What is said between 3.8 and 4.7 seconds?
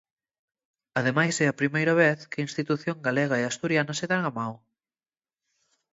se dan a mao.